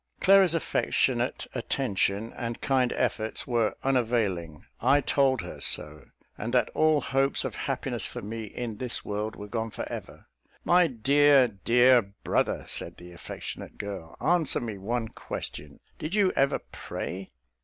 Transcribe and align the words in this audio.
Clara's 0.19 0.55
affectionate 0.55 1.45
attention 1.53 2.33
and 2.33 2.59
kind 2.59 2.91
efforts 2.93 3.45
were 3.45 3.75
unavailing. 3.83 4.65
I 4.81 4.99
told 4.99 5.41
her 5.41 5.61
so, 5.61 6.05
and 6.39 6.51
that 6.55 6.71
all 6.71 7.01
hopes 7.01 7.45
of 7.45 7.53
happiness 7.53 8.07
for 8.07 8.23
me 8.23 8.45
in 8.45 8.77
this 8.77 9.05
world 9.05 9.35
were 9.35 9.45
gone 9.47 9.69
for 9.69 9.87
ever. 9.91 10.25
"My 10.63 10.87
dear, 10.87 11.47
dear 11.47 12.01
brother," 12.01 12.65
said 12.67 12.97
the 12.97 13.11
affectionate 13.11 13.77
girl, 13.77 14.17
"answer 14.19 14.59
me 14.59 14.79
one 14.79 15.07
question. 15.07 15.79
Did 15.99 16.15
you 16.15 16.31
ever 16.31 16.57
pray?" 16.57 17.29